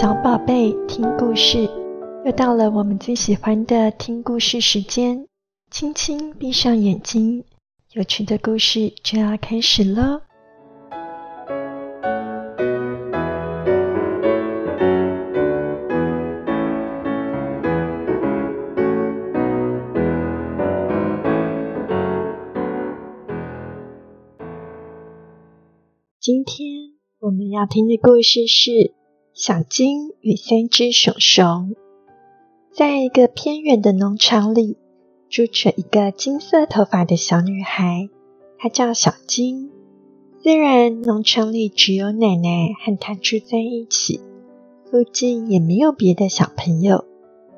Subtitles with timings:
[0.00, 1.68] 小宝贝，听故事，
[2.24, 5.26] 又到了我们最喜欢的听故事时间。
[5.70, 7.44] 轻轻闭上眼睛，
[7.92, 10.22] 有趣的故事就要开始喽。
[26.18, 28.98] 今天我们要听的故事是。
[29.42, 31.74] 小金与三只熊熊，
[32.74, 34.76] 在一个偏远的农场里，
[35.30, 38.10] 住着一个金色头发的小女孩，
[38.58, 39.70] 她叫小金。
[40.42, 44.20] 虽然农场里只有奶奶和她住在一起，
[44.90, 47.06] 附近也没有别的小朋友，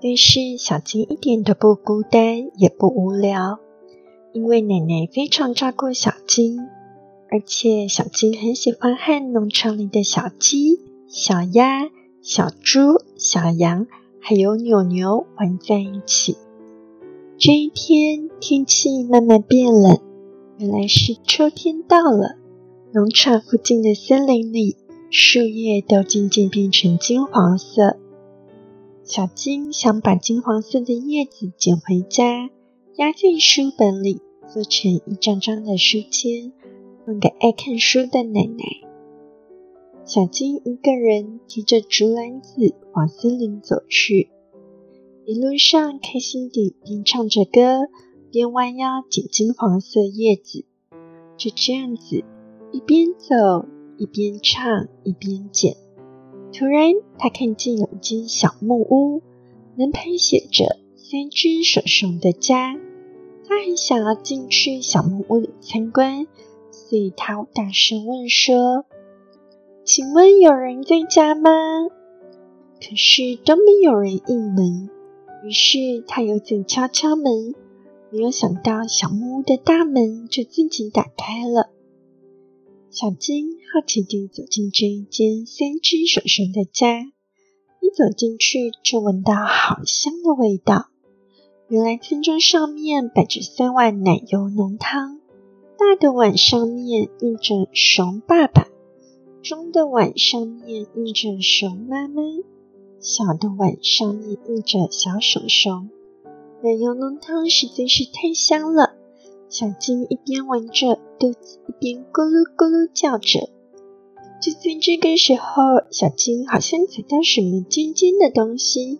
[0.00, 3.58] 但是小金一点都不孤单，也不无聊，
[4.32, 6.56] 因为奶奶非常照顾小金，
[7.32, 10.83] 而且小金很喜欢和农场里的小鸡。
[11.16, 11.90] 小鸭、
[12.22, 13.86] 小猪、小羊，
[14.18, 16.36] 还有扭牛玩在一起。
[17.38, 20.00] 这一天，天气慢慢变冷，
[20.58, 22.34] 原来是秋天到了。
[22.92, 24.76] 农场附近的森林里，
[25.08, 27.96] 树叶都渐渐变成金黄色。
[29.04, 32.50] 小金想把金黄色的叶子捡回家，
[32.96, 34.20] 压进书本里，
[34.52, 36.52] 做成一张张的书签，
[37.06, 38.83] 送给爱看书的奶奶。
[40.06, 44.28] 小金一个人提着竹篮子往森林走去，
[45.24, 47.88] 一路上开心地边唱着歌，
[48.30, 50.66] 边弯腰捡金黄色叶子。
[51.38, 52.22] 就这样子，
[52.70, 55.74] 一边走一边唱一边捡。
[56.52, 59.22] 突然，他看见有一间小木屋，
[59.74, 62.78] 门牌写着“三只熊熊的家”。
[63.48, 66.26] 他很想要进去小木屋里参观，
[66.70, 68.84] 所以他大声问说。
[69.84, 71.50] 请问有人在家吗？
[72.80, 74.88] 可是都没有人应门。
[75.44, 77.54] 于是他又再敲敲门，
[78.10, 81.68] 没有想到小木屋的大门就自己打开了。
[82.88, 87.00] 小金好奇地走进这一间三只熊熊的家，
[87.82, 90.86] 一走进去就闻到好香的味道。
[91.68, 95.20] 原来餐桌上面摆着三碗奶油浓汤，
[95.76, 98.68] 大的碗上面印着熊爸爸。
[99.44, 102.22] 中的碗上面印着熊妈妈，
[102.98, 105.90] 小的碗上面印着小熊熊。
[106.62, 108.94] 奶油浓汤实在是太香了，
[109.50, 113.50] 小金一边闻着，肚子一边咕噜咕噜叫着。
[114.40, 118.98] 就在这个时候，小金好像踩到什么尖尖的东西，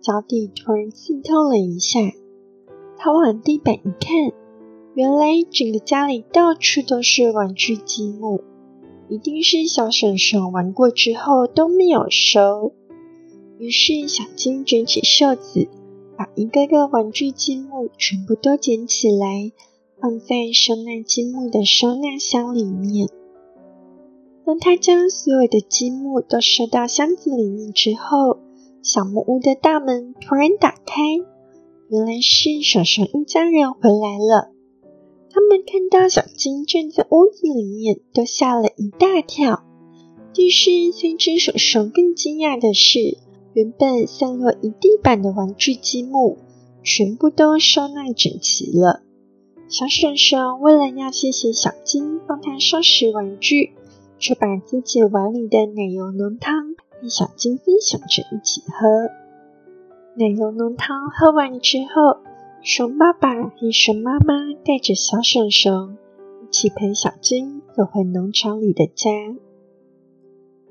[0.00, 2.00] 脚底突然刺痛了一下。
[2.98, 4.32] 他往地板一看，
[4.94, 8.42] 原来整个家里到处都是玩具积木。
[9.08, 12.72] 一定是小婶婶玩过之后都没有收，
[13.58, 15.68] 于是小金卷起袖子，
[16.16, 19.52] 把一个个玩具积木全部都捡起来，
[20.00, 23.08] 放在收纳积木的收纳箱里面。
[24.44, 28.38] 当他将所有的积木都收到箱子里面之后，
[28.82, 31.02] 小木屋的大门突然打开，
[31.88, 34.55] 原来是婶婶一家人回来了。
[35.66, 39.64] 看到小金站在屋子里面，都吓了一大跳。
[40.32, 43.18] 但是三只手熊更惊讶的是，
[43.52, 46.38] 原本散落一地板的玩具积木，
[46.84, 49.02] 全部都收纳整齐了。
[49.68, 53.72] 小熊熊为了要谢谢小金帮他收拾玩具，
[54.18, 58.86] 就把自己碗里的奶油浓汤和小金分享着一起喝。
[60.14, 62.20] 奶油浓汤喝完之后，
[62.62, 65.96] 熊爸爸和熊妈妈带着小熊熊
[66.42, 69.10] 一起陪小金走回农场里的家。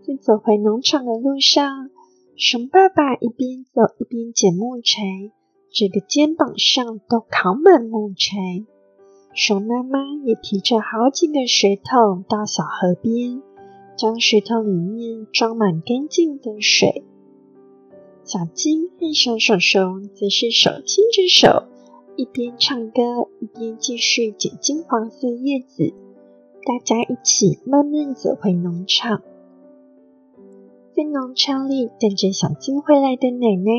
[0.05, 1.89] 在走回农场的路上，
[2.35, 5.31] 熊爸爸一边走一边捡木柴，
[5.71, 8.65] 整个肩膀上都扛满木柴。
[9.33, 13.41] 熊妈妈也提着好几个水桶到小河边，
[13.97, 17.05] 将水桶里面装满干净的水。
[18.25, 21.67] 小金和小熊熊则是手牵着手。
[22.17, 23.01] 一边唱歌，
[23.41, 25.93] 一边继续捡金黄色叶子。
[26.65, 29.21] 大家一起慢慢走回农场。
[30.95, 33.71] 在农场里等着小金回来的奶奶，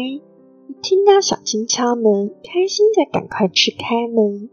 [0.68, 4.50] 一听到小金敲门，开心的赶快去开门。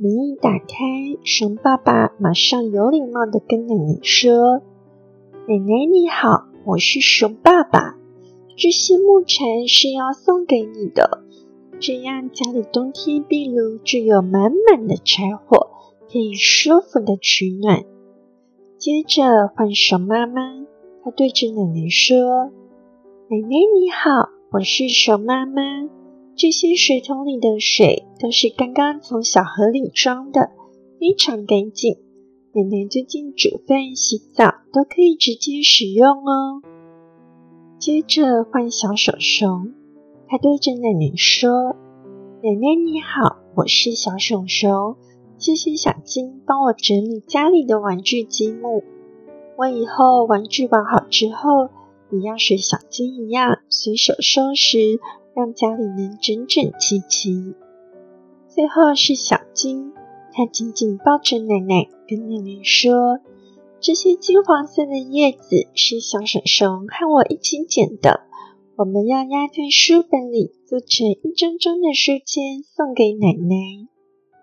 [0.00, 0.74] 门一打开，
[1.22, 4.60] 熊爸爸马上有礼貌的跟奶奶说
[5.46, 7.96] ：“奶奶你好，我是熊爸爸，
[8.56, 11.22] 这些木柴是要送给你的。”
[11.80, 15.68] 这样家里冬天壁炉就有满满的柴火，
[16.10, 17.84] 可以舒服的取暖。
[18.78, 20.66] 接着换熊妈妈，
[21.04, 22.50] 她对着奶奶说
[23.30, 25.62] ：“奶奶你好，我是熊妈妈。
[26.36, 30.50] 这些水桶里的水都是刚刚从小河里装的，
[30.98, 31.94] 非常干净。
[32.54, 36.62] 奶奶最近煮饭、洗澡都可以直接使用哦。
[37.78, 39.72] 接着换小手熊，
[40.30, 41.74] 他对着奶奶说
[42.44, 44.96] ：“奶奶你好，我是小熊熊，
[45.38, 48.84] 谢谢小金帮我整理家里的玩具积木。
[49.56, 51.70] 我以后玩具玩好之后。”
[52.10, 54.98] 也要学小金一样，随手收拾，
[55.34, 57.54] 让家里能整整齐齐。
[58.48, 59.92] 最后是小金，
[60.32, 63.18] 他紧紧抱着奶奶，跟奶奶说
[63.78, 68.22] ：“这些金黄色的叶子是小熊熊和我一起捡的，
[68.78, 73.88] 我们要压在书本里，做成一张张的书签，送给奶奶。”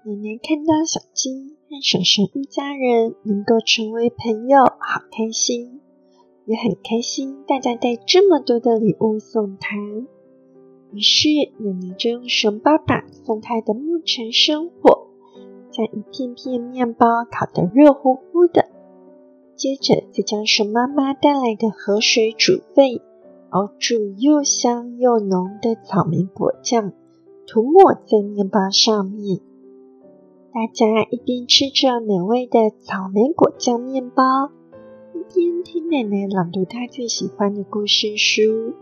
[0.03, 5.79] 奶奶看到小金和熊熊一家人能够成为朋友，好开心。
[6.45, 9.77] 也很开心，大家带这么多的礼物送他。
[10.91, 11.29] 于是
[11.59, 15.07] 奶奶就用熊爸爸送他的木柴生火，
[15.71, 18.67] 将一片片面包烤得热乎乎的。
[19.55, 23.01] 接着再将熊妈妈带来的河水煮沸，
[23.55, 26.91] 熬煮又香又浓的草莓果酱，
[27.47, 29.39] 涂抹在面包上面。
[30.51, 34.51] 大家一边吃着美味的草莓果酱面包。
[35.13, 38.73] 一边听奶奶朗读她最喜欢的故事书，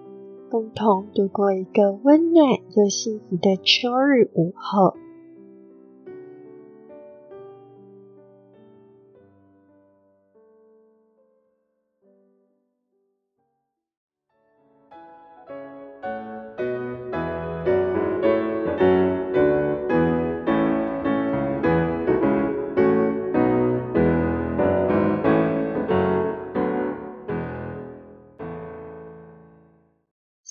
[0.50, 4.96] 共同度过一个温暖又幸福的秋日午后。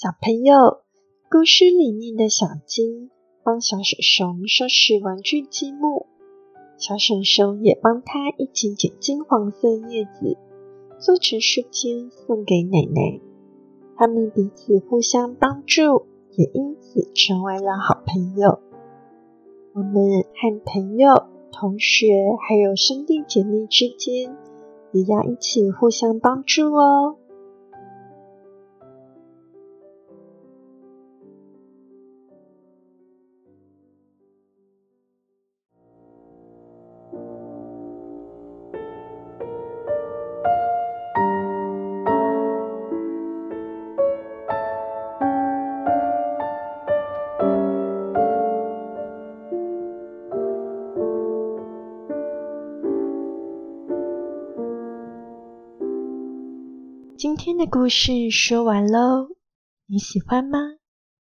[0.03, 0.83] 小朋友，
[1.31, 3.09] 故事里面的小金
[3.45, 6.07] 帮小熊熊收拾玩具积木，
[6.77, 10.37] 小熊熊也帮他一起剪金黄色叶子，
[10.99, 13.21] 做成书签送给奶奶。
[13.97, 18.59] 他们彼此互相帮助，也因此成为了好朋友。
[19.73, 22.09] 我们和朋友、同学
[22.41, 24.37] 还有兄弟姐妹之间，
[24.91, 27.19] 也要一起互相帮助哦。
[57.35, 59.27] 今天的故事说完喽。
[59.87, 60.59] 你喜欢吗？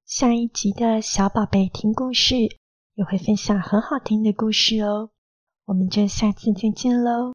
[0.04, 5.08] 下一集的小宝贝听故事也会分享很好听的故事哦。
[5.64, 7.32] 我们就下次再见喽。